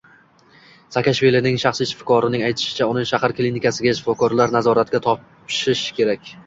[0.95, 6.39] Saakashvilining shaxsiy shifokorining aytishicha, uni shahar klinikasiga, shifokorlar nazoratiga topshish kerak